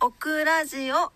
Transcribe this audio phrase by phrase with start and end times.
[0.00, 1.10] オクラジオ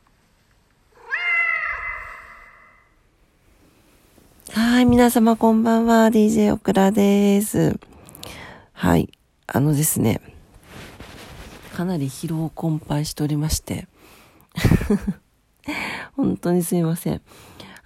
[4.51, 6.08] はい、皆様こんばんは。
[6.08, 7.79] DJ オクラです。
[8.72, 9.08] はい、
[9.46, 10.21] あのですね、
[11.76, 13.87] かなり疲労困憊しておりまして、
[16.17, 17.23] 本当にすいません。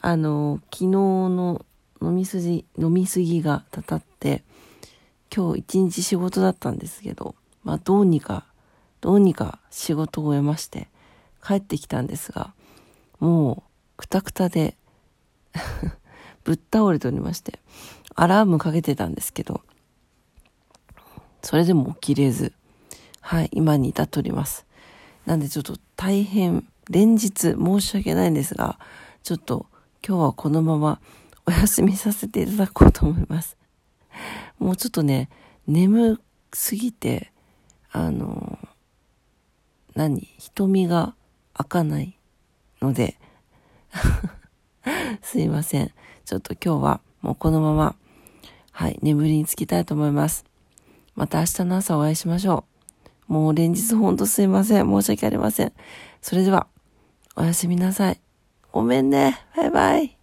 [0.01, 1.67] あの、昨日の
[2.01, 4.45] 飲みすぎ、飲みすぎがたたって、
[5.35, 7.35] 今日一日仕事だったんですけど、
[7.65, 8.47] まあどうにか、
[9.01, 10.89] どうにか仕事を終えまして、
[11.45, 12.53] 帰ってきたんですが、
[13.21, 13.65] も
[13.97, 14.77] う、くたくたで、
[16.45, 17.61] ぶっ倒れておりまして、
[18.15, 19.63] アラームかけてたんですけど、
[21.43, 22.53] それでも起きれず、
[23.21, 24.67] はい、今に至っております。
[25.27, 28.79] なんでちょっと大変、連日申し訳ないんですが、
[29.23, 29.67] ちょっと
[30.07, 31.01] 今日はこのまま
[31.47, 33.57] お休みさせていただこうと思います。
[34.59, 35.29] もうちょっとね、
[35.67, 36.21] 眠
[36.53, 37.33] すぎて、
[37.91, 38.59] あの、
[39.97, 40.29] 何？
[40.39, 41.15] 瞳が
[41.55, 42.17] 開かない
[42.81, 43.17] ので、
[45.23, 45.91] すいません。
[46.25, 47.97] ちょっと今日はもうこのまま、
[48.71, 50.45] はい、眠りにつきたいと思います。
[51.15, 52.65] また明日の朝お会いしましょ
[53.29, 53.33] う。
[53.33, 54.87] もう連日ほんとすいません。
[54.87, 55.73] 申し訳ありません。
[56.21, 56.67] それでは、
[57.35, 58.21] おやすみなさい。
[58.71, 59.39] ごめんね。
[59.57, 60.16] バイバイ。